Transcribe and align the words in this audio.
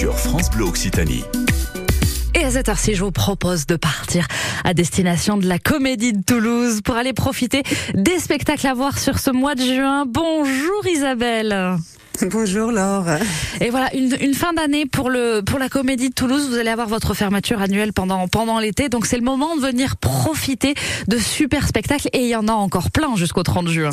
sur 0.00 0.18
France 0.18 0.48
Bleu 0.48 0.64
Occitanie. 0.64 1.24
Et 2.34 2.42
à 2.42 2.50
cette 2.50 2.70
heure-ci, 2.70 2.94
je 2.94 3.04
vous 3.04 3.10
propose 3.10 3.66
de 3.66 3.76
partir 3.76 4.26
à 4.64 4.72
destination 4.72 5.36
de 5.36 5.46
la 5.46 5.58
Comédie 5.58 6.14
de 6.14 6.22
Toulouse 6.22 6.80
pour 6.82 6.96
aller 6.96 7.12
profiter 7.12 7.62
des 7.92 8.18
spectacles 8.18 8.66
à 8.66 8.72
voir 8.72 8.98
sur 8.98 9.18
ce 9.18 9.30
mois 9.30 9.54
de 9.54 9.60
juin. 9.60 10.06
Bonjour 10.08 10.86
Isabelle. 10.86 11.76
Bonjour 12.30 12.72
Laure. 12.72 13.18
Et 13.60 13.68
voilà, 13.68 13.94
une, 13.94 14.16
une 14.22 14.32
fin 14.32 14.54
d'année 14.54 14.86
pour 14.86 15.10
le 15.10 15.42
pour 15.44 15.58
la 15.58 15.68
Comédie 15.68 16.08
de 16.08 16.14
Toulouse. 16.14 16.48
Vous 16.48 16.56
allez 16.56 16.70
avoir 16.70 16.88
votre 16.88 17.12
fermeture 17.12 17.60
annuelle 17.60 17.92
pendant 17.92 18.26
pendant 18.26 18.58
l'été, 18.58 18.88
donc 18.88 19.04
c'est 19.04 19.18
le 19.18 19.24
moment 19.24 19.54
de 19.54 19.60
venir 19.60 19.98
profiter 19.98 20.72
de 21.08 21.18
super 21.18 21.68
spectacles 21.68 22.08
et 22.14 22.20
il 22.20 22.28
y 22.28 22.36
en 22.36 22.48
a 22.48 22.52
encore 22.52 22.90
plein 22.90 23.16
jusqu'au 23.16 23.42
30 23.42 23.68
juin. 23.68 23.90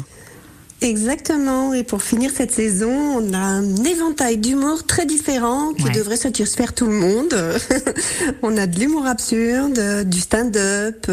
Exactement. 0.81 1.73
Et 1.73 1.83
pour 1.83 2.03
finir 2.03 2.29
cette 2.35 2.51
saison, 2.51 2.91
on 2.91 3.33
a 3.33 3.37
un 3.39 3.75
éventail 3.83 4.37
d'humour 4.37 4.85
très 4.85 5.05
différent 5.07 5.73
qui 5.73 5.85
Ouais. 5.85 5.91
devrait 5.91 6.17
satisfaire 6.17 6.73
tout 6.73 6.85
le 6.85 6.93
monde. 6.93 7.33
on 8.43 8.55
a 8.57 8.67
de 8.67 8.79
l'humour 8.79 9.07
absurde, 9.07 10.03
du 10.07 10.19
stand-up, 10.19 11.09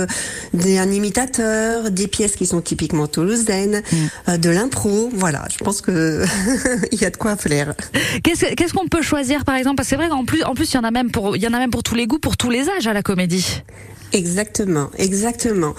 des 0.53 0.77
un 0.79 0.91
imitateur, 0.93 1.91
des 1.91 2.09
pièces 2.09 2.37
qui 2.37 2.45
sont 2.45 2.61
typiquement 2.61 3.07
toulousaines, 3.07 3.83
euh, 4.29 4.37
de 4.37 4.51
l'impro. 4.51 5.09
Voilà, 5.15 5.47
je 5.51 5.57
pense 5.65 5.81
que 5.81 6.25
il 6.93 7.01
y 7.01 7.05
a 7.07 7.11
de 7.11 7.17
quoi 7.17 7.37
faire. 7.37 7.75
Qu'est-ce 8.23 8.55
qu'est-ce 8.55 8.75
qu'on 8.75 8.89
peut 8.89 9.03
choisir 9.03 9.45
par 9.47 9.55
exemple? 9.57 9.77
Parce 9.77 9.89
que 9.89 9.91
c'est 9.91 9.97
vrai 9.97 10.11
qu'en 10.11 10.27
plus 10.27 10.43
en 10.45 10.55
plus 10.55 10.71
il 10.73 10.75
y 10.75 10.79
en 10.79 10.85
a 10.85 10.91
même 10.91 11.11
pour 11.11 11.37
il 11.37 11.43
y 11.43 11.49
en 11.49 11.55
a 11.55 11.59
même 11.59 11.71
pour 11.71 11.83
tous 11.83 11.95
les 11.95 12.07
goûts, 12.07 12.19
pour 12.19 12.37
tous 12.37 12.51
les 12.51 12.69
âges 12.69 12.87
à 12.87 12.93
la 12.93 13.03
Comédie. 13.03 13.63
Exactement, 14.13 14.91
exactement. 14.97 15.75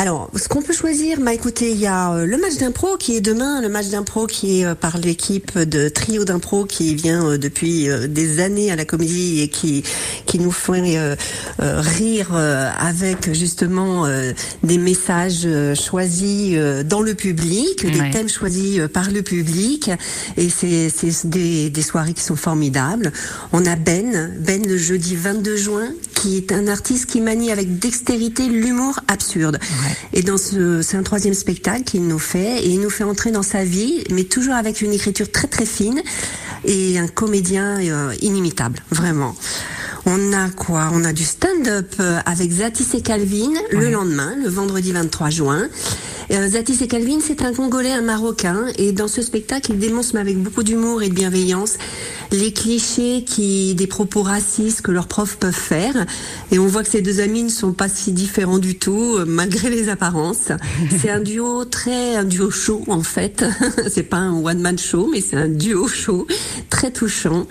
Alors, 0.00 0.30
ce 0.34 0.48
qu'on 0.48 0.62
peut 0.62 0.72
choisir, 0.72 1.20
bah 1.20 1.34
écoutez, 1.34 1.72
il 1.72 1.76
y 1.78 1.86
a 1.86 2.14
euh, 2.14 2.24
le 2.24 2.38
match 2.38 2.56
d'impro 2.56 2.96
qui 2.96 3.16
est 3.16 3.20
demain, 3.20 3.60
le 3.60 3.68
match 3.68 3.88
d'impro 3.88 4.26
qui 4.26 4.60
est 4.60 4.64
euh, 4.64 4.74
par 4.74 4.96
l'équipe 4.96 5.58
de 5.58 5.90
trio 5.90 6.24
d'impro 6.24 6.64
qui 6.64 6.94
vient 6.94 7.32
euh, 7.32 7.36
depuis 7.36 7.86
des 8.08 8.40
années 8.40 8.70
à 8.72 8.76
la 8.76 8.86
comédie 8.86 9.42
et 9.42 9.48
qui 9.48 9.82
qui 10.24 10.38
nous 10.38 10.52
fait 10.52 10.96
euh, 10.96 11.16
euh, 11.60 11.80
rire 11.82 12.34
avec 12.34 13.34
justement 13.34 14.06
euh, 14.06 14.32
des 14.62 14.78
messages 14.78 15.46
choisis 15.74 16.56
dans 16.86 17.02
le 17.02 17.14
public, 17.14 17.84
Ouais. 17.84 17.90
des 17.90 18.10
thèmes 18.10 18.28
choisis 18.30 18.80
par 18.94 19.10
le 19.10 19.20
public 19.20 19.90
et 20.38 20.48
c'est 20.48 20.88
c'est 20.88 21.28
des 21.28 21.68
des 21.68 21.82
soirées 21.82 22.14
qui 22.14 22.22
sont 22.22 22.36
formidables. 22.36 23.12
On 23.52 23.66
a 23.66 23.76
Ben, 23.76 24.32
Ben 24.38 24.66
le 24.66 24.78
jeudi 24.78 25.14
22 25.14 25.56
juin 25.58 25.88
qui 26.14 26.36
est 26.38 26.52
un 26.52 26.68
artiste 26.68 27.06
qui 27.06 27.20
manie 27.20 27.50
avec 27.50 27.78
dextérité 27.78 28.46
l'humour 28.48 29.00
absurde. 29.08 29.58
Et 30.12 30.22
dans 30.22 30.38
ce, 30.38 30.82
c'est 30.82 30.96
un 30.96 31.02
troisième 31.02 31.34
spectacle 31.34 31.84
qu'il 31.84 32.06
nous 32.06 32.18
fait, 32.18 32.64
et 32.64 32.68
il 32.68 32.80
nous 32.80 32.90
fait 32.90 33.04
entrer 33.04 33.30
dans 33.30 33.42
sa 33.42 33.64
vie, 33.64 34.04
mais 34.10 34.24
toujours 34.24 34.54
avec 34.54 34.80
une 34.80 34.92
écriture 34.92 35.30
très 35.30 35.48
très 35.48 35.66
fine 35.66 36.02
et 36.64 36.98
un 36.98 37.08
comédien 37.08 37.80
euh, 37.80 38.14
inimitable, 38.20 38.80
vraiment. 38.90 39.34
On 40.06 40.32
a 40.32 40.48
quoi? 40.48 40.90
On 40.92 41.04
a 41.04 41.12
du 41.12 41.24
stand-up 41.24 41.94
euh, 42.00 42.18
avec 42.24 42.50
Zatis 42.50 42.88
et 42.94 43.02
Calvin 43.02 43.52
le 43.70 43.90
lendemain, 43.90 44.34
le 44.42 44.48
vendredi 44.48 44.92
23 44.92 45.30
juin. 45.30 45.68
Euh, 46.32 46.48
Zatis 46.48 46.78
et 46.82 46.86
Calvin, 46.86 47.18
c'est 47.20 47.42
un 47.42 47.52
Congolais, 47.52 47.90
un 47.90 48.02
Marocain, 48.02 48.66
et 48.76 48.92
dans 48.92 49.08
ce 49.08 49.20
spectacle, 49.20 49.72
il 49.72 49.94
mais 50.14 50.20
avec 50.20 50.38
beaucoup 50.38 50.62
d'humour 50.62 51.02
et 51.02 51.08
de 51.08 51.14
bienveillance, 51.14 51.76
les 52.30 52.52
clichés 52.52 53.24
qui, 53.24 53.74
des 53.74 53.88
propos 53.88 54.22
racistes 54.22 54.82
que 54.82 54.92
leurs 54.92 55.08
profs 55.08 55.36
peuvent 55.36 55.52
faire. 55.52 56.06
Et 56.52 56.60
on 56.60 56.66
voit 56.68 56.84
que 56.84 56.88
ces 56.88 57.02
deux 57.02 57.20
amis 57.20 57.42
ne 57.42 57.48
sont 57.48 57.72
pas 57.72 57.88
si 57.88 58.12
différents 58.12 58.58
du 58.58 58.78
tout, 58.78 59.16
euh, 59.18 59.24
malgré 59.26 59.70
les 59.70 59.88
apparences. 59.88 60.52
C'est 61.00 61.10
un 61.10 61.20
duo 61.20 61.64
très, 61.64 62.14
un 62.14 62.24
duo 62.24 62.50
chaud 62.50 62.84
en 62.86 63.02
fait. 63.02 63.44
c'est 63.88 64.04
pas 64.04 64.18
un 64.18 64.34
one 64.34 64.60
man 64.60 64.78
show, 64.78 65.08
mais 65.10 65.20
c'est 65.20 65.36
un 65.36 65.48
duo 65.48 65.88
chaud, 65.88 66.28
très 66.68 66.92
touchant. 66.92 67.46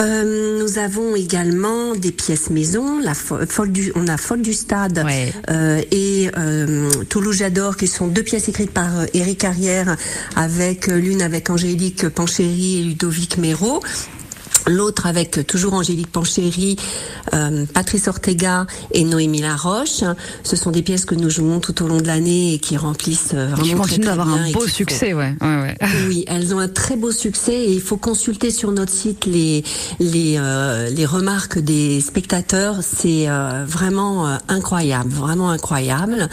Euh, 0.00 0.58
nous 0.58 0.78
avons 0.78 1.14
également 1.14 1.94
des 1.94 2.10
pièces 2.10 2.48
maison, 2.48 3.00
la 3.00 3.12
fo- 3.12 3.46
folle 3.46 3.70
du, 3.70 3.92
on 3.94 4.08
a 4.08 4.16
Folle 4.16 4.40
du 4.40 4.54
Stade 4.54 5.02
Ouais. 5.04 5.30
euh, 5.50 5.82
et 5.90 6.30
euh, 6.38 6.90
Toulouse 7.10 7.36
J'adore, 7.36 7.76
qui 7.76 7.86
sont 7.86 8.06
deux 8.06 8.22
pièces 8.22 8.48
écrites 8.48 8.70
par 8.70 9.00
euh, 9.00 9.06
Éric 9.12 9.38
Carrière, 9.40 9.96
avec 10.36 10.88
euh, 10.88 10.96
l'une 10.96 11.20
avec 11.20 11.50
Angélique 11.50 12.08
Panchéry 12.08 12.78
et 12.80 12.82
Ludovic 12.84 13.36
Méraud. 13.36 13.82
L'autre 14.66 15.06
avec 15.06 15.46
toujours 15.46 15.74
Angélique 15.74 16.10
Panchéry, 16.10 16.76
euh, 17.34 17.64
Patrice 17.72 18.08
Ortega 18.08 18.66
et 18.92 19.04
Noémie 19.04 19.40
Laroche. 19.40 20.04
Ce 20.42 20.56
sont 20.56 20.70
des 20.70 20.82
pièces 20.82 21.04
que 21.04 21.14
nous 21.14 21.30
jouons 21.30 21.60
tout 21.60 21.82
au 21.82 21.88
long 21.88 21.98
de 21.98 22.06
l'année 22.06 22.54
et 22.54 22.58
qui 22.58 22.76
remplissent 22.76 23.32
euh, 23.34 23.46
vraiment 23.48 23.62
Qui 23.62 23.70
très, 23.70 23.78
continue 23.78 24.06
très 24.06 24.16
d'avoir 24.16 24.28
un 24.28 24.50
beau 24.52 24.66
succès, 24.66 25.12
ouais. 25.12 25.34
ouais, 25.40 25.56
ouais. 25.62 25.76
oui, 26.08 26.24
elles 26.26 26.54
ont 26.54 26.58
un 26.58 26.68
très 26.68 26.96
beau 26.96 27.12
succès 27.12 27.54
et 27.54 27.72
il 27.72 27.80
faut 27.80 27.96
consulter 27.96 28.50
sur 28.50 28.72
notre 28.72 28.92
site 28.92 29.26
les 29.26 29.64
les 29.98 30.36
euh, 30.38 30.90
les 30.90 31.06
remarques 31.06 31.58
des 31.58 32.00
spectateurs. 32.00 32.76
C'est 32.82 33.28
euh, 33.28 33.64
vraiment 33.66 34.26
euh, 34.26 34.36
incroyable, 34.48 35.10
vraiment 35.10 35.50
incroyable. 35.50 36.28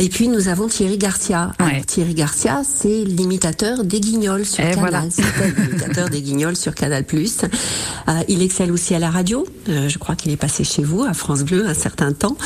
Et 0.00 0.08
puis 0.08 0.28
nous 0.28 0.48
avons 0.48 0.68
Thierry 0.68 0.96
Garcia. 0.96 1.52
Ouais. 1.58 1.66
Alors, 1.66 1.86
Thierry 1.86 2.14
Garcia, 2.14 2.62
c'est 2.64 3.04
l'imitateur 3.04 3.84
des 3.84 4.00
Guignols 4.00 4.44
sur 4.46 4.64
Et 4.64 4.70
Canal. 4.70 4.78
voilà. 4.78 5.04
C'était 5.10 5.60
l'imitateur 5.60 6.08
des 6.08 6.22
Guignols 6.22 6.56
sur 6.56 6.74
Canal+. 6.74 7.04
Euh, 7.12 8.12
il 8.28 8.42
excelle 8.42 8.70
aussi 8.70 8.94
à 8.94 8.98
la 8.98 9.10
radio. 9.10 9.44
Euh, 9.68 9.88
je 9.88 9.98
crois 9.98 10.14
qu'il 10.14 10.30
est 10.30 10.36
passé 10.36 10.62
chez 10.62 10.82
vous 10.82 11.02
à 11.02 11.14
France 11.14 11.42
Bleu 11.42 11.66
un 11.66 11.74
certain 11.74 12.12
temps. 12.12 12.36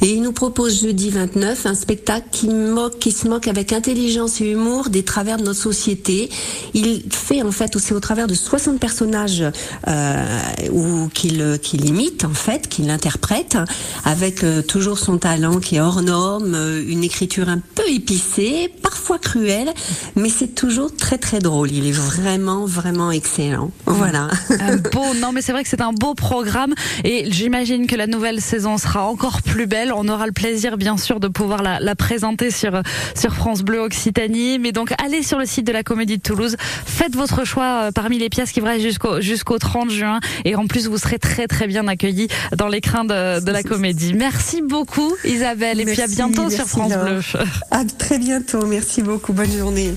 Et 0.00 0.12
il 0.12 0.22
nous 0.22 0.32
propose 0.32 0.80
jeudi 0.82 1.10
29 1.10 1.66
un 1.66 1.74
spectacle 1.74 2.26
qui 2.32 2.48
moque, 2.48 2.98
qui 2.98 3.12
se 3.12 3.28
moque 3.28 3.48
avec 3.48 3.72
intelligence 3.72 4.40
et 4.40 4.50
humour 4.50 4.88
des 4.88 5.02
travers 5.02 5.36
de 5.36 5.44
notre 5.44 5.60
société. 5.60 6.30
Il 6.72 7.02
fait 7.10 7.42
en 7.42 7.52
fait 7.52 7.76
aussi 7.76 7.92
au 7.92 8.00
travers 8.00 8.26
de 8.26 8.34
60 8.34 8.78
personnages 8.80 9.44
euh, 9.88 10.24
ou 10.72 11.08
qu'il 11.12 11.84
imite 11.86 12.24
en 12.24 12.34
fait, 12.34 12.68
qu'il 12.68 12.90
interprète 12.90 13.56
avec 14.04 14.42
euh, 14.42 14.62
toujours 14.62 14.98
son 14.98 15.18
talent 15.18 15.60
qui 15.60 15.76
est 15.76 15.80
hors 15.80 16.02
norme, 16.02 16.54
euh, 16.54 16.82
une 16.94 17.04
écriture 17.04 17.48
un 17.48 17.58
peu 17.58 17.82
épicée, 17.88 18.70
parfois 18.82 19.18
cruelle, 19.18 19.72
mais 20.14 20.28
c'est 20.28 20.54
toujours 20.54 20.94
très 20.94 21.18
très 21.18 21.40
drôle. 21.40 21.72
Il 21.72 21.86
est 21.86 21.92
vraiment 21.92 22.66
vraiment 22.66 23.10
excellent. 23.10 23.70
Voilà. 23.86 24.28
Un 24.60 24.76
beau, 24.76 25.14
non 25.20 25.32
mais 25.32 25.42
c'est 25.42 25.52
vrai 25.52 25.64
que 25.64 25.68
c'est 25.68 25.80
un 25.80 25.92
beau 25.92 26.14
programme 26.14 26.74
et 27.02 27.30
j'imagine 27.30 27.86
que 27.86 27.96
la 27.96 28.06
nouvelle 28.06 28.40
saison 28.40 28.78
sera 28.78 29.06
encore 29.06 29.42
plus 29.42 29.66
belle. 29.66 29.92
On 29.94 30.08
aura 30.08 30.26
le 30.26 30.32
plaisir 30.32 30.76
bien 30.76 30.96
sûr 30.96 31.18
de 31.20 31.28
pouvoir 31.28 31.62
la, 31.62 31.80
la 31.80 31.94
présenter 31.96 32.50
sur 32.50 32.80
sur 33.14 33.34
France 33.34 33.62
Bleu 33.62 33.80
Occitanie. 33.80 34.58
Mais 34.60 34.70
donc 34.72 34.94
allez 35.04 35.22
sur 35.22 35.38
le 35.38 35.46
site 35.46 35.66
de 35.66 35.72
la 35.72 35.82
Comédie 35.82 36.18
de 36.18 36.22
Toulouse, 36.22 36.56
faites 36.86 37.16
votre 37.16 37.44
choix 37.44 37.82
euh, 37.82 37.90
parmi 37.92 38.18
les 38.18 38.28
pièces 38.28 38.52
qui 38.52 38.60
vont 38.60 38.78
jusqu'au 38.78 39.20
jusqu'au 39.20 39.58
30 39.58 39.90
juin 39.90 40.20
et 40.44 40.54
en 40.54 40.66
plus 40.68 40.86
vous 40.86 40.98
serez 40.98 41.18
très 41.18 41.48
très 41.48 41.66
bien 41.66 41.88
accueillis 41.88 42.28
dans 42.56 42.68
l'écrin 42.68 43.04
de, 43.04 43.44
de 43.44 43.50
la 43.50 43.62
Comédie. 43.64 44.14
Merci 44.14 44.62
beaucoup 44.62 45.14
Isabelle 45.24 45.80
et 45.80 45.84
puis 45.84 46.00
à 46.00 46.06
bientôt 46.06 46.48
sur 46.50 46.58
merci, 46.58 46.76
France 46.88 47.32
Laure. 47.34 47.44
Bleu. 47.44 47.50
À 47.70 47.84
très 47.84 48.18
bientôt. 48.18 48.66
Merci 48.66 49.02
beaucoup. 49.02 49.32
Bonne 49.32 49.50
journée. 49.50 49.94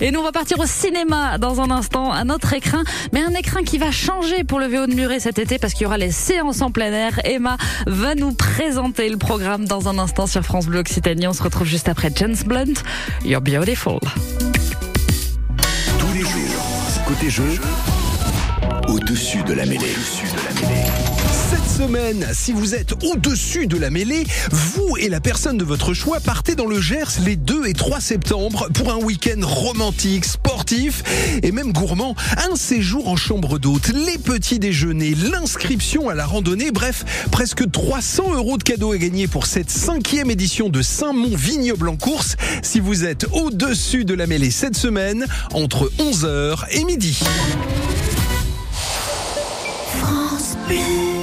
Et 0.00 0.10
nous, 0.10 0.20
on 0.20 0.22
va 0.22 0.32
partir 0.32 0.58
au 0.58 0.66
cinéma 0.66 1.38
dans 1.38 1.60
un 1.60 1.70
instant, 1.70 2.12
un 2.12 2.30
autre 2.30 2.52
écrin, 2.52 2.84
mais 3.12 3.20
un 3.22 3.34
écrin 3.34 3.62
qui 3.62 3.78
va 3.78 3.90
changer 3.90 4.44
pour 4.44 4.58
le 4.58 4.66
VO 4.66 4.86
de 4.86 4.94
Muret 4.94 5.20
cet 5.20 5.38
été 5.38 5.58
parce 5.58 5.72
qu'il 5.72 5.82
y 5.82 5.86
aura 5.86 5.98
les 5.98 6.12
séances 6.12 6.62
en 6.62 6.70
plein 6.70 6.92
air. 6.92 7.20
Emma 7.24 7.56
va 7.86 8.14
nous 8.14 8.32
présenter 8.32 9.08
le 9.08 9.16
programme 9.16 9.66
dans 9.66 9.88
un 9.88 9.98
instant 9.98 10.26
sur 10.26 10.42
France 10.42 10.66
Bleu 10.66 10.80
Occitanie. 10.80 11.26
On 11.26 11.32
se 11.32 11.42
retrouve 11.42 11.66
juste 11.66 11.88
après 11.88 12.10
James 12.14 12.36
Blunt, 12.46 12.74
You're 13.24 13.40
Beautiful. 13.40 13.98
Tous 15.98 16.12
les 16.14 16.20
jours, 16.20 17.04
côté 17.06 17.30
jeu, 17.30 17.58
au-dessus 18.88 19.42
de 19.42 19.52
la 19.54 19.66
mêlée. 19.66 19.94
Si 22.34 22.52
vous 22.52 22.74
êtes 22.74 22.92
au-dessus 23.04 23.66
de 23.66 23.78
la 23.78 23.88
mêlée, 23.88 24.24
vous 24.50 24.98
et 24.98 25.08
la 25.08 25.18
personne 25.18 25.56
de 25.56 25.64
votre 25.64 25.94
choix 25.94 26.20
partez 26.20 26.54
dans 26.54 26.66
le 26.66 26.78
Gers 26.78 27.20
les 27.24 27.36
2 27.36 27.66
et 27.66 27.72
3 27.72 28.00
septembre 28.00 28.68
pour 28.74 28.92
un 28.92 28.98
week-end 28.98 29.40
romantique, 29.42 30.26
sportif 30.26 31.02
et 31.42 31.52
même 31.52 31.72
gourmand. 31.72 32.14
Un 32.50 32.54
séjour 32.54 33.08
en 33.08 33.16
chambre 33.16 33.58
d'hôte, 33.58 33.92
les 33.94 34.18
petits 34.18 34.58
déjeuners, 34.58 35.14
l'inscription 35.32 36.10
à 36.10 36.14
la 36.14 36.26
randonnée, 36.26 36.70
bref, 36.70 37.26
presque 37.30 37.70
300 37.70 38.34
euros 38.34 38.58
de 38.58 38.62
cadeaux 38.62 38.92
à 38.92 38.98
gagner 38.98 39.26
pour 39.26 39.46
cette 39.46 39.70
cinquième 39.70 40.30
édition 40.30 40.68
de 40.68 40.82
Saint-Mont 40.82 41.34
Vignoble 41.34 41.88
en 41.88 41.96
course. 41.96 42.36
Si 42.62 42.80
vous 42.80 43.04
êtes 43.06 43.26
au-dessus 43.32 44.04
de 44.04 44.12
la 44.12 44.26
mêlée 44.26 44.50
cette 44.50 44.76
semaine, 44.76 45.26
entre 45.54 45.90
11h 45.98 46.58
et 46.72 46.84
midi. 46.84 47.20
Petits 50.68 51.19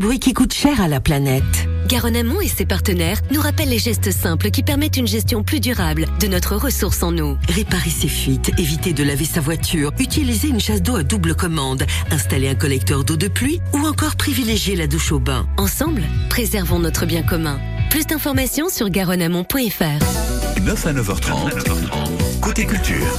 bruits 0.00 0.18
qui 0.18 0.32
coûtent 0.32 0.54
cher 0.54 0.80
à 0.80 0.88
la 0.88 0.98
planète. 0.98 1.68
Garonne 1.86 2.16
Amont 2.16 2.40
et 2.40 2.48
ses 2.48 2.64
partenaires 2.64 3.20
nous 3.32 3.40
rappellent 3.40 3.68
les 3.68 3.78
gestes 3.78 4.10
simples 4.10 4.50
qui 4.50 4.62
permettent 4.62 4.96
une 4.96 5.06
gestion 5.06 5.42
plus 5.42 5.60
durable 5.60 6.06
de 6.20 6.26
notre 6.26 6.56
ressource 6.56 7.02
en 7.02 7.16
eau. 7.18 7.36
Réparer 7.48 7.90
ses 7.90 8.08
fuites, 8.08 8.50
éviter 8.58 8.94
de 8.94 9.04
laver 9.04 9.26
sa 9.26 9.40
voiture, 9.40 9.92
utiliser 9.98 10.48
une 10.48 10.58
chasse 10.58 10.80
d'eau 10.80 10.96
à 10.96 11.02
double 11.02 11.34
commande, 11.34 11.84
installer 12.10 12.48
un 12.48 12.54
collecteur 12.54 13.04
d'eau 13.04 13.16
de 13.16 13.28
pluie 13.28 13.60
ou 13.74 13.86
encore 13.86 14.16
privilégier 14.16 14.74
la 14.74 14.86
douche 14.86 15.12
au 15.12 15.20
bain. 15.20 15.46
Ensemble, 15.58 16.02
préservons 16.30 16.78
notre 16.78 17.04
bien 17.04 17.22
commun. 17.22 17.60
Plus 17.90 18.06
d'informations 18.06 18.70
sur 18.70 18.88
garonneamont.fr. 18.88 20.62
9 20.64 20.86
à 20.86 20.92
9h30, 20.94 22.40
côté 22.40 22.64
culture. 22.64 23.18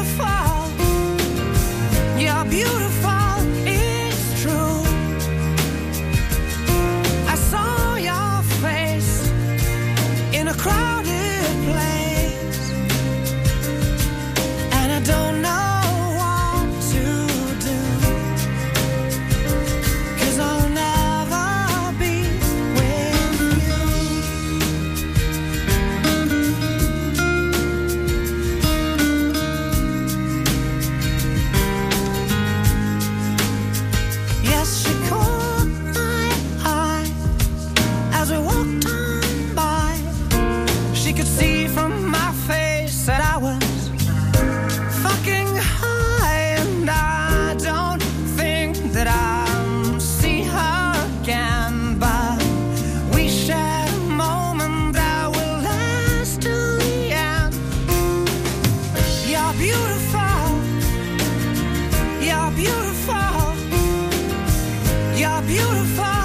You're 65.97 66.20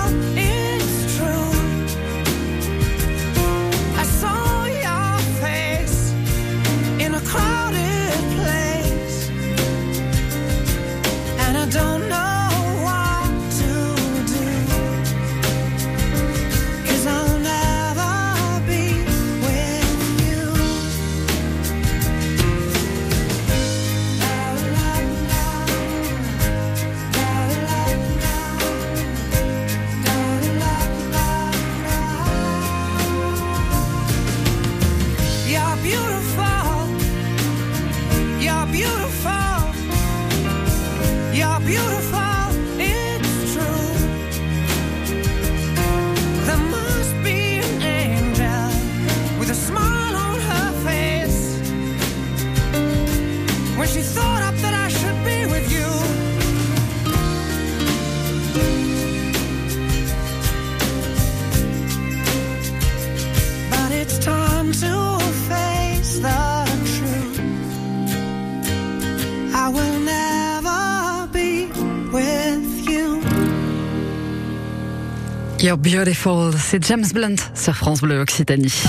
You're 75.67 75.77
beautiful, 75.77 76.53
c'est 76.57 76.81
James 76.85 77.07
Blunt 77.13 77.35
sur 77.57 77.75
France 77.75 78.01
Bleu 78.01 78.21
Occitanie. 78.21 78.85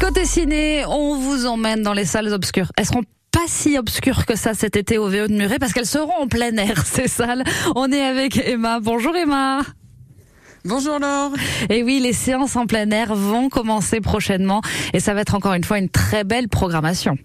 Côté 0.00 0.24
ciné, 0.24 0.86
on 0.86 1.18
vous 1.18 1.44
emmène 1.44 1.82
dans 1.82 1.92
les 1.92 2.06
salles 2.06 2.32
obscures. 2.32 2.72
Elles 2.78 2.86
seront 2.86 3.02
pas 3.30 3.44
si 3.48 3.76
obscures 3.76 4.24
que 4.24 4.34
ça 4.34 4.54
cet 4.54 4.76
été 4.76 4.96
au 4.96 5.10
VO 5.10 5.26
de 5.26 5.34
Muret 5.34 5.58
parce 5.58 5.74
qu'elles 5.74 5.84
seront 5.84 6.22
en 6.22 6.26
plein 6.26 6.56
air, 6.56 6.86
ces 6.86 7.06
salles. 7.06 7.44
On 7.76 7.92
est 7.92 8.00
avec 8.00 8.38
Emma. 8.38 8.80
Bonjour 8.80 9.14
Emma. 9.14 9.60
Bonjour 10.64 10.98
Laure. 10.98 11.34
Et 11.68 11.82
oui, 11.82 12.00
les 12.00 12.14
séances 12.14 12.56
en 12.56 12.64
plein 12.64 12.90
air 12.92 13.14
vont 13.14 13.50
commencer 13.50 14.00
prochainement 14.00 14.62
et 14.94 15.00
ça 15.00 15.12
va 15.12 15.20
être 15.20 15.34
encore 15.34 15.52
une 15.52 15.64
fois 15.64 15.78
une 15.78 15.90
très 15.90 16.24
belle 16.24 16.48
programmation. 16.48 17.18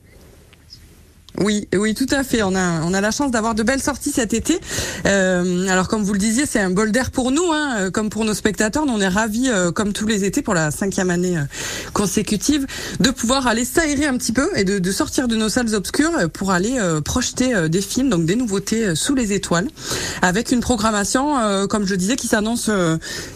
Oui, 1.39 1.69
oui, 1.73 1.95
tout 1.95 2.07
à 2.11 2.23
fait. 2.23 2.43
On 2.43 2.53
a, 2.53 2.81
on 2.81 2.93
a 2.93 2.99
la 2.99 3.11
chance 3.11 3.31
d'avoir 3.31 3.55
de 3.55 3.63
belles 3.63 3.81
sorties 3.81 4.11
cet 4.11 4.33
été. 4.33 4.59
Euh, 5.05 5.67
alors, 5.69 5.87
comme 5.87 6.03
vous 6.03 6.11
le 6.11 6.19
disiez, 6.19 6.45
c'est 6.45 6.59
un 6.59 6.69
bol 6.69 6.91
d'air 6.91 7.11
pour 7.11 7.31
nous, 7.31 7.53
hein, 7.53 7.75
euh, 7.77 7.91
comme 7.91 8.09
pour 8.09 8.25
nos 8.25 8.33
spectateurs. 8.33 8.85
Nous, 8.85 8.91
on 8.91 8.99
est 8.99 9.07
ravis, 9.07 9.49
euh, 9.49 9.71
comme 9.71 9.93
tous 9.93 10.05
les 10.05 10.25
étés, 10.25 10.41
pour 10.41 10.53
la 10.53 10.69
cinquième 10.69 11.09
année 11.09 11.37
consécutive, 11.93 12.67
de 12.99 13.09
pouvoir 13.09 13.47
aller 13.47 13.63
s'aérer 13.63 14.05
un 14.05 14.17
petit 14.17 14.33
peu 14.33 14.49
et 14.57 14.65
de, 14.65 14.91
sortir 14.91 15.29
de 15.29 15.37
nos 15.37 15.47
salles 15.47 15.73
obscures 15.75 16.29
pour 16.33 16.51
aller 16.51 16.77
projeter 17.05 17.69
des 17.69 17.81
films, 17.81 18.09
donc 18.09 18.25
des 18.25 18.35
nouveautés 18.35 18.95
sous 18.95 19.15
les 19.15 19.33
étoiles, 19.33 19.67
avec 20.21 20.51
une 20.51 20.59
programmation, 20.59 21.67
comme 21.67 21.85
je 21.85 21.95
disais, 21.95 22.15
qui 22.15 22.27
s'annonce, 22.27 22.69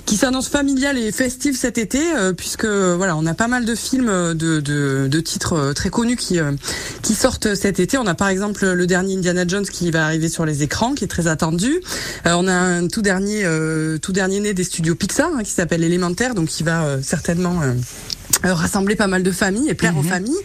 qui 0.05 0.17
s'annonce 0.17 0.49
familiale 0.49 0.97
et 0.97 1.11
festive 1.11 1.55
cet 1.55 1.77
été, 1.77 2.01
puisque 2.35 2.65
voilà, 2.65 3.15
on 3.15 3.25
a 3.25 3.33
pas 3.33 3.47
mal 3.47 3.65
de 3.65 3.75
films 3.75 4.33
de, 4.33 4.59
de, 4.59 5.07
de 5.07 5.19
titres 5.19 5.73
très 5.73 5.89
connus 5.89 6.15
qui, 6.15 6.39
qui 7.01 7.13
sortent 7.13 7.55
cet 7.55 7.79
été. 7.79 7.92
On 7.97 8.07
a 8.07 8.15
par 8.15 8.29
exemple 8.29 8.65
le 8.65 8.87
dernier 8.87 9.15
Indiana 9.15 9.45
Jones 9.47 9.65
qui 9.65 9.91
va 9.91 10.05
arriver 10.05 10.29
sur 10.29 10.45
les 10.45 10.63
écrans, 10.63 10.93
qui 10.93 11.03
est 11.03 11.07
très 11.07 11.27
attendu. 11.27 11.81
Euh, 12.25 12.33
on 12.35 12.47
a 12.47 12.53
un 12.53 12.87
tout 12.87 13.01
dernier, 13.01 13.43
euh, 13.45 13.97
tout 13.99 14.11
dernier 14.11 14.39
né 14.39 14.53
des 14.53 14.63
studios 14.63 14.95
Pixar 14.95 15.29
hein, 15.33 15.43
qui 15.43 15.51
s'appelle 15.51 15.83
Élémentaire, 15.83 16.33
donc 16.33 16.47
qui 16.47 16.63
va 16.63 16.85
euh, 16.85 16.99
certainement 17.03 17.61
rassembler 18.51 18.95
pas 18.95 19.07
mal 19.07 19.23
de 19.23 19.31
familles 19.31 19.69
et 19.69 19.73
plaire 19.73 19.95
aux 19.97 20.01
Mhm. 20.03 20.09
familles. 20.09 20.37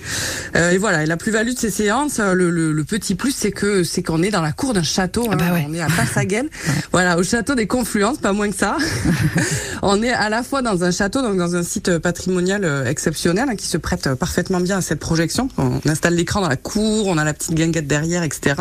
Euh, 0.57 0.71
et 0.71 0.79
voilà, 0.79 1.03
et 1.03 1.07
la 1.07 1.17
plus-value 1.17 1.53
de 1.55 1.59
ces 1.59 1.71
séances, 1.71 2.19
euh, 2.21 2.33
le, 2.35 2.51
le- 2.51 2.73
le 2.73 2.85
petit 2.85 3.15
plus, 3.15 3.33
c'est 3.35 3.51
que 3.51 3.83
c'est 3.85 4.03
qu'on 4.03 4.23
est 4.23 4.31
dans 4.31 4.43
la 4.43 4.53
cour 4.53 4.73
d'un 4.75 4.83
château. 4.83 5.27
Ah 5.31 5.37
bah 5.37 5.45
hein. 5.51 5.55
ouais. 5.55 5.67
On 5.69 5.75
est 5.75 5.81
à 5.81 5.89
Passaguel, 5.89 6.49
voilà, 6.93 7.19
au 7.19 7.23
château 7.23 7.55
des 7.55 7.67
Confluences, 7.67 8.19
pas 8.19 8.33
moins 8.33 8.51
que 8.51 8.57
ça. 8.57 8.77
on 9.83 10.03
est 10.03 10.11
à 10.13 10.29
la 10.29 10.43
fois 10.43 10.63
dans 10.63 10.85
un 10.85 10.91
château, 10.91 11.23
donc 11.23 11.37
dans 11.37 11.57
un 11.57 11.63
site 11.63 11.99
patrimonial 11.99 12.65
euh, 12.65 12.85
exceptionnel 12.87 13.47
hein, 13.51 13.57
qui 13.57 13.67
se 13.67 13.77
prête 13.79 14.07
euh, 14.07 14.15
parfaitement 14.17 14.61
bien 14.61 14.79
à 14.79 14.81
cette 14.81 15.01
projection. 15.01 15.49
On 15.59 15.81
installe 15.89 16.15
l'écran 16.15 16.41
dans 16.41 16.49
la 16.49 16.57
cour, 16.57 17.07
on 17.07 17.19
a 17.19 17.25
la 17.25 17.35
petite 17.35 17.55
guinguette 17.55 17.87
derrière, 17.87 18.23
etc. 18.23 18.55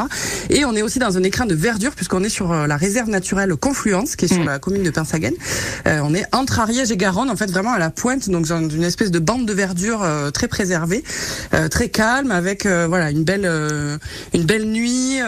Et 0.50 0.66
on 0.66 0.76
est 0.76 0.82
aussi 0.82 1.00
dans 1.00 1.18
un 1.18 1.24
écran 1.24 1.46
de 1.46 1.56
verdure 1.56 1.92
puisqu'on 1.96 2.24
est 2.24 2.30
sur 2.30 2.52
euh, 2.52 2.68
la 2.68 2.78
réserve 2.78 3.10
naturelle 3.10 3.56
Confluence, 3.56 4.16
qui 4.16 4.26
est 4.26 4.28
sur 4.28 4.38
Mhm. 4.40 4.46
la 4.46 4.60
commune 4.60 4.84
de 4.84 4.90
Pinsaguel. 4.90 5.34
Euh, 5.88 6.00
on 6.04 6.14
est 6.14 6.26
entre 6.34 6.60
Ariège 6.60 6.92
et 6.92 6.98
Garonne, 6.98 7.30
en 7.30 7.36
fait, 7.36 7.50
vraiment 7.50 7.74
à 7.74 7.80
la 7.80 7.90
pointe, 7.90 8.30
donc 8.30 8.48
dans 8.48 8.70
une 8.70 8.84
espèce 8.84 9.12
de 9.12 9.20
bande 9.28 9.46
de 9.46 9.54
verdure 9.54 10.02
euh, 10.04 10.32
très 10.32 10.48
préservée, 10.48 11.04
euh, 11.54 11.68
très 11.68 11.90
calme, 11.90 12.32
avec 12.32 12.66
euh, 12.66 12.88
voilà 12.88 13.12
une 13.12 13.26
belle 13.26 13.50
une 14.34 14.44
belle 14.44 14.66
nuit, 14.66 15.20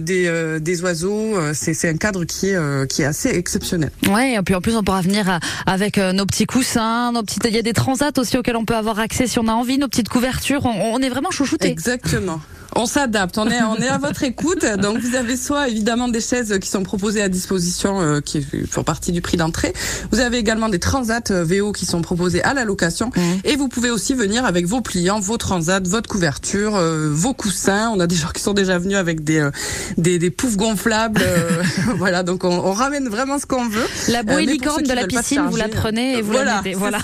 des 0.00 0.58
des 0.60 0.82
oiseaux. 0.82 1.34
c'est 1.52 1.74
c'est 1.74 1.88
un 1.88 1.96
cadre 1.96 2.24
qui 2.24 2.50
est 2.50 2.88
qui 2.88 3.02
est 3.02 3.04
assez 3.04 3.30
exceptionnel. 3.30 3.90
Ouais, 4.08 4.34
et 4.34 4.42
puis 4.42 4.54
en 4.54 4.60
plus 4.60 4.76
on 4.76 4.82
pourra 4.82 5.00
venir 5.00 5.40
avec 5.66 5.98
nos 5.98 6.24
petits 6.24 6.46
coussins, 6.46 7.12
nos 7.12 7.22
petites. 7.22 7.44
Il 7.46 7.54
y 7.54 7.58
a 7.58 7.62
des 7.62 7.72
transats 7.72 8.12
aussi 8.16 8.38
auxquels 8.38 8.56
on 8.56 8.64
peut 8.64 8.76
avoir 8.76 8.98
accès 9.00 9.26
si 9.26 9.38
on 9.38 9.48
a 9.48 9.52
envie, 9.52 9.78
nos 9.78 9.88
petites 9.88 10.08
couvertures. 10.08 10.64
On, 10.64 10.94
on 10.94 11.00
est 11.00 11.08
vraiment 11.08 11.30
chouchoutés. 11.30 11.68
Exactement. 11.68 12.40
On 12.76 12.86
s'adapte, 12.86 13.38
on 13.38 13.48
est, 13.48 13.62
on 13.62 13.76
est 13.76 13.88
à 13.88 13.98
votre 13.98 14.22
écoute. 14.22 14.64
Donc 14.80 14.98
vous 14.98 15.16
avez 15.16 15.36
soit 15.36 15.68
évidemment 15.68 16.06
des 16.08 16.20
chaises 16.20 16.58
qui 16.60 16.68
sont 16.68 16.82
proposées 16.84 17.22
à 17.22 17.28
disposition, 17.28 18.00
euh, 18.00 18.20
qui 18.20 18.46
font 18.70 18.84
partie 18.84 19.10
du 19.10 19.20
prix 19.20 19.36
d'entrée. 19.36 19.72
Vous 20.12 20.20
avez 20.20 20.38
également 20.38 20.68
des 20.68 20.78
transats 20.78 21.20
euh, 21.30 21.44
VO 21.44 21.72
qui 21.72 21.86
sont 21.86 22.02
proposés 22.02 22.42
à 22.44 22.54
la 22.54 22.64
location. 22.64 23.10
Et 23.44 23.56
vous 23.56 23.68
pouvez 23.68 23.90
aussi 23.90 24.14
venir 24.14 24.44
avec 24.44 24.66
vos 24.66 24.80
pliants, 24.80 25.18
vos 25.18 25.38
transats, 25.38 25.80
votre 25.80 26.08
couverture, 26.08 26.76
euh, 26.76 27.10
vos 27.12 27.34
coussins. 27.34 27.90
On 27.94 27.98
a 28.00 28.06
des 28.06 28.14
gens 28.16 28.28
qui 28.28 28.42
sont 28.42 28.54
déjà 28.54 28.78
venus 28.78 28.96
avec 28.96 29.24
des 29.24 29.38
euh, 29.40 29.50
des, 29.96 30.18
des 30.18 30.30
poufs 30.30 30.56
gonflables. 30.56 31.20
euh, 31.24 31.62
voilà, 31.96 32.22
donc 32.22 32.44
on, 32.44 32.50
on 32.50 32.72
ramène 32.72 33.08
vraiment 33.08 33.38
ce 33.38 33.46
qu'on 33.46 33.68
veut. 33.68 33.86
La 34.08 34.20
Euh, 34.20 34.22
bouée 34.22 34.44
pour 34.44 34.52
licorne 34.52 34.82
de 34.84 34.92
la 34.92 35.06
piscine, 35.06 35.42
vous 35.50 35.56
la 35.56 35.68
prenez 35.68 36.18
et 36.18 36.22
vous 36.22 36.32
voilà, 36.32 36.56
la 36.56 36.62
mettez. 36.62 36.74
Voilà. 36.74 36.98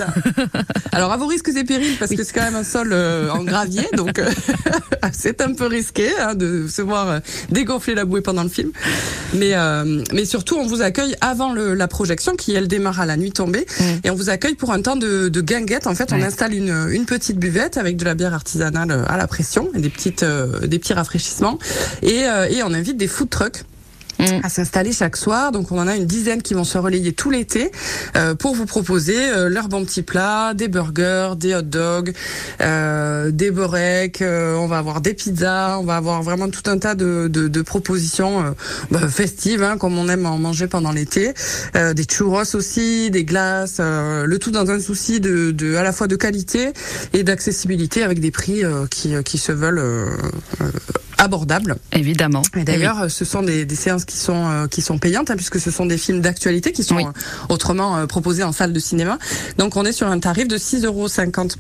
Alors 0.93 1.11
à 1.13 1.17
vos 1.17 1.27
risques 1.27 1.49
et 1.49 1.65
périls 1.65 1.97
parce 1.99 2.13
que 2.13 2.23
c'est 2.23 2.33
quand 2.33 2.43
même 2.45 2.55
un 2.55 2.65
sol 2.65 2.91
euh, 2.93 3.29
en 3.31 3.43
gravier, 3.43 3.89
donc 3.97 4.19
euh, 4.19 4.31
c'est 5.13 5.41
un 5.41 5.54
peu 5.55 5.67
risqué 5.67 6.11
hein, 6.21 6.35
de 6.35 6.67
se 6.69 6.83
voir 6.83 7.09
euh, 7.11 7.19
dégonfler 7.51 7.95
la 7.95 8.05
bouée 8.05 8.21
pendant 8.21 8.43
le 8.43 8.49
film. 8.49 8.71
Mais 9.35 9.55
euh, 9.55 10.03
mais 10.13 10.25
surtout 10.25 10.57
on 10.57 10.67
vous 10.67 10.83
accueille 10.83 11.15
avant 11.21 11.53
le, 11.53 11.75
la 11.75 11.89
projection 11.89 12.35
qui 12.37 12.53
elle 12.55 12.69
démarre 12.69 13.01
à 13.01 13.07
la 13.07 13.17
nuit 13.17 13.33
tombée 13.33 13.67
et 14.05 14.11
on 14.11 14.15
vous 14.15 14.31
accueille 14.31 14.55
pour 14.55 14.73
un 14.73 14.81
temps 14.83 14.97
de, 14.97 15.29
de 15.29 15.41
guinguette. 15.41 15.87
En 15.87 15.95
fait, 15.95 16.13
on 16.13 16.17
Ouais. 16.17 16.25
installe 16.25 16.55
une, 16.55 16.89
une 16.91 17.05
petite 17.07 17.39
buvette 17.39 17.77
avec 17.77 17.97
de 17.97 18.05
la 18.05 18.15
bière 18.15 18.35
artisanale 18.35 18.91
euh, 18.91 19.05
à 19.09 19.17
la 19.17 19.27
pression 19.27 19.71
et 19.75 19.81
des 19.81 19.91
petites 19.91 20.23
euh, 20.23 20.67
des 20.67 20.79
petits 20.79 20.93
rafraîchissements 20.95 21.59
et 22.03 22.25
euh, 22.29 22.47
et 22.49 22.63
on 22.63 22.73
invite 22.73 22.97
des 22.97 23.09
food 23.09 23.31
trucks. 23.31 23.65
À 24.43 24.49
s'installer 24.49 24.93
chaque 24.93 25.17
soir. 25.17 25.53
Donc 25.53 25.73
on 25.73 25.79
en 25.79 25.87
a 25.87 25.97
une 25.97 26.07
dizaine 26.07 26.43
qui 26.43 26.55
vont 26.55 26.65
se 26.65 26.79
relayer 26.79 27.13
tout 27.13 27.31
l'été 27.31 27.71
euh, 28.17 28.35
pour 28.35 28.55
vous 28.55 28.67
proposer 28.67 29.17
euh, 29.19 29.49
leurs 29.49 29.69
bons 29.69 29.85
petits 29.85 30.03
plats, 30.03 30.55
des 30.55 30.69
burgers, 30.69 31.35
des 31.37 31.55
hot 31.55 31.63
dogs, 31.63 32.13
euh, 32.61 33.31
des 33.31 33.51
beureks. 33.51 34.23
euh, 34.23 34.55
on 34.57 34.67
va 34.67 34.79
avoir 34.79 35.01
des 35.01 35.15
pizzas, 35.15 35.79
on 35.79 35.85
va 35.85 35.97
avoir 35.97 36.23
vraiment 36.23 36.49
tout 36.49 36.69
un 36.71 36.79
tas 36.79 36.95
de, 36.95 37.29
de, 37.29 37.49
de 37.49 37.63
propositions 37.63 38.55
bah, 38.91 39.09
festives, 39.09 39.63
hein, 39.63 39.77
comme 39.79 39.99
on 39.99 40.09
aime 40.09 40.27
en 40.27 40.39
manger 40.39 40.67
pendant 40.67 40.93
l'été. 40.93 41.35
Des 41.75 42.05
churros 42.05 42.55
aussi, 42.55 43.11
des 43.11 43.25
glaces, 43.25 43.81
le 43.81 44.37
tout 44.39 44.51
dans 44.51 44.71
un 44.71 44.81
souci 44.81 45.21
de, 45.21 45.51
de 45.51 45.77
à 45.77 45.83
la 45.83 45.93
fois 45.93 46.07
de 46.07 46.17
qualité 46.17 46.73
et 47.13 47.23
d'accessibilité 47.23 48.03
avec 48.03 48.21
des 48.21 48.31
prix 48.31 48.63
qui, 48.91 49.15
qui 49.25 49.39
se 49.39 49.53
veulent 49.53 49.83
abordables. 51.19 51.77
Évidemment. 51.93 52.43
Et 52.57 52.65
d'ailleurs, 52.65 53.11
ce 53.11 53.25
sont 53.25 53.43
des, 53.43 53.65
des 53.65 53.77
séances 53.77 54.05
qui 54.05 54.14
sont 54.17 54.49
euh, 54.51 54.67
qui 54.67 54.83
sont 54.83 54.99
payantes 54.99 55.31
hein, 55.31 55.37
puisque 55.37 55.61
ce 55.61 55.71
sont 55.71 55.87
des 55.87 55.99
films 55.99 56.21
d'actualité 56.21 56.73
qui 56.73 56.83
sont 56.83 56.97
Oui. 56.97 57.05
euh, 57.05 57.11
autrement 57.49 57.97
euh, 57.97 58.07
proposés 58.07 58.43
en 58.43 58.53
salle 58.53 58.73
de 58.73 58.79
cinéma. 58.79 59.19
Donc 59.59 59.77
on 59.77 59.85
est 59.85 59.93
sur 59.93 60.07
un 60.09 60.19
tarif 60.19 60.49
de 60.49 60.57
6,50 60.59 60.87
euros 60.87 61.07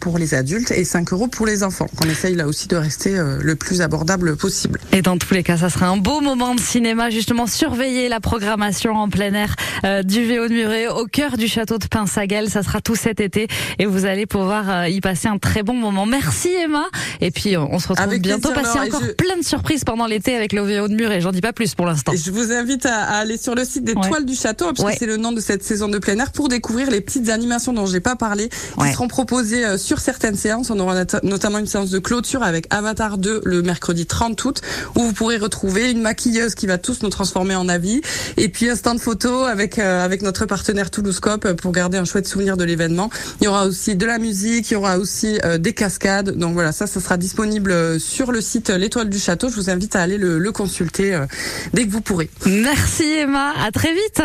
pour 0.00 0.18
les 0.18 0.34
adultes 0.34 0.70
et 0.70 0.84
5 0.84 1.12
euros 1.12 1.26
pour 1.28 1.46
les 1.46 1.62
enfants. 1.62 1.86
On 2.04 2.08
essaye 2.08 2.34
là 2.34 2.46
aussi 2.46 2.68
de 2.68 2.76
rester 2.76 3.16
euh, 3.18 3.38
le 3.42 3.56
plus 3.56 3.80
abordable 3.82 4.36
possible. 4.36 4.80
Et 4.92 5.02
dans 5.02 5.18
tous 5.18 5.34
les 5.34 5.42
cas, 5.42 5.56
ça 5.56 5.70
sera 5.70 5.88
un 5.88 5.96
beau 5.96 6.20
moment 6.20 6.54
de 6.54 6.60
cinéma, 6.60 7.10
justement, 7.10 7.46
surveiller 7.46 8.08
la 8.08 8.20
programmation 8.20 8.94
en 8.96 9.08
plein 9.08 9.32
air 9.34 9.54
euh, 9.84 10.02
du 10.02 10.24
VO 10.26 10.48
de 10.48 10.52
Muret 10.54 10.88
au 10.88 11.06
cœur 11.06 11.36
du 11.36 11.48
château 11.48 11.78
de 11.78 11.86
Pinsaguel. 11.86 12.50
Ça 12.50 12.62
sera 12.62 12.80
tout 12.80 12.96
cet 12.96 13.20
été 13.20 13.48
et 13.78 13.86
vous 13.86 14.04
allez 14.04 14.26
pouvoir 14.26 14.68
euh, 14.70 14.88
y 14.88 15.00
passer 15.00 15.28
un 15.28 15.38
très 15.38 15.62
bon 15.62 15.74
moment. 15.74 16.06
Merci 16.06 16.48
Emma. 16.48 16.84
Et 17.20 17.30
puis, 17.30 17.56
on 17.56 17.78
se 17.78 17.88
retrouve 17.88 18.06
Avec 18.06 18.22
bientôt. 18.22 18.50
Passer 18.52 18.78
encore 18.78 19.02
je- 19.04 19.12
plein 19.12 19.36
de 19.38 19.44
surprises 19.44 19.84
pendant 19.84 20.06
l'été 20.06 20.34
avec 20.36 20.52
le 20.52 20.62
VO 20.62 20.88
de 20.88 20.94
Muret. 20.94 21.20
J'en 21.20 21.32
dis 21.32 21.40
pas 21.40 21.52
plus 21.52 21.74
pour 21.74 21.86
l'instant. 21.86 22.12
Je 22.14 22.30
vous 22.30 22.43
invite 22.52 22.86
à, 22.86 22.96
à 23.04 23.16
aller 23.18 23.36
sur 23.36 23.54
le 23.54 23.64
site 23.64 23.84
des 23.84 23.94
Ouais. 23.94 24.08
Toiles 24.08 24.24
du 24.24 24.34
Château, 24.34 24.66
puisque 24.72 24.86
Ouais. 24.86 24.96
c'est 24.98 25.06
le 25.06 25.16
nom 25.16 25.32
de 25.32 25.40
cette 25.40 25.62
saison 25.62 25.88
de 25.88 25.98
plein 25.98 26.18
air, 26.18 26.32
pour 26.32 26.48
découvrir 26.48 26.90
les 26.90 27.00
petites 27.00 27.28
animations 27.30 27.72
dont 27.72 27.86
j'ai 27.86 28.00
pas 28.00 28.16
parlé, 28.16 28.48
qui 28.48 28.92
seront 28.92 29.08
proposées 29.08 29.64
euh, 29.64 29.78
sur 29.78 30.00
certaines 30.00 30.36
séances. 30.36 30.70
On 30.70 30.78
aura 30.80 30.94
not- 31.04 31.20
notamment 31.22 31.58
une 31.58 31.66
séance 31.66 31.90
de 31.90 31.98
clôture 31.98 32.42
avec 32.42 32.66
Avatar 32.70 33.18
2 33.18 33.42
le 33.44 33.62
mercredi 33.62 34.06
30 34.06 34.44
août, 34.44 34.60
où 34.96 35.02
vous 35.02 35.12
pourrez 35.12 35.36
retrouver 35.36 35.90
une 35.90 36.00
maquilleuse 36.02 36.54
qui 36.54 36.66
va 36.66 36.78
tous 36.78 37.02
nous 37.02 37.08
transformer 37.10 37.54
en 37.54 37.68
avis, 37.68 38.00
et 38.36 38.48
puis 38.48 38.68
un 38.68 38.76
stand 38.76 38.98
photo 38.98 39.44
avec 39.44 39.78
euh, 39.78 40.04
avec 40.04 40.22
notre 40.22 40.46
partenaire 40.46 40.90
Toulouscope 40.90 41.52
pour 41.54 41.72
garder 41.72 41.98
un 41.98 42.04
chouette 42.04 42.26
souvenir 42.26 42.56
de 42.56 42.64
l'événement. 42.64 43.10
Il 43.40 43.44
y 43.44 43.48
aura 43.48 43.66
aussi 43.66 43.94
de 43.96 44.06
la 44.06 44.18
musique, 44.18 44.70
il 44.70 44.74
y 44.74 44.76
aura 44.76 44.98
aussi 44.98 45.38
euh, 45.44 45.58
des 45.58 45.72
cascades. 45.72 46.30
Donc 46.36 46.54
voilà, 46.54 46.72
ça, 46.72 46.86
ça 46.86 47.00
sera 47.00 47.16
disponible 47.16 47.70
euh, 47.70 47.98
sur 47.98 48.32
le 48.32 48.40
site 48.40 48.70
euh, 48.70 48.78
L'Étoile 48.78 49.08
du 49.08 49.18
Château. 49.18 49.48
Je 49.48 49.54
vous 49.56 49.70
invite 49.70 49.94
à 49.96 50.02
aller 50.02 50.18
le, 50.18 50.38
le 50.38 50.52
consulter 50.52 51.14
euh, 51.14 51.26
dès 51.72 51.84
que 51.86 51.90
vous 51.90 52.00
pourrez. 52.00 52.30
Merci 52.46 53.04
Emma. 53.04 53.52
À 53.64 53.70
très 53.70 53.92
vite. 53.92 54.22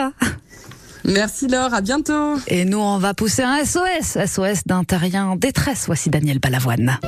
Merci 1.05 1.47
Laure, 1.47 1.73
à 1.73 1.81
bientôt. 1.81 2.35
Et 2.47 2.65
nous, 2.65 2.79
on 2.79 2.97
va 2.97 3.13
pousser 3.13 3.43
un 3.43 3.63
SOS. 3.63 4.17
SOS 4.25 4.63
d'un 4.65 4.83
terrien 4.83 5.27
en 5.27 5.35
détresse. 5.35 5.85
Voici 5.87 6.09
Daniel 6.09 6.39
Balavoine. 6.39 6.99